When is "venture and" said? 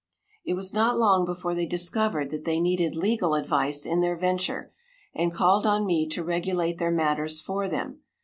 4.17-5.31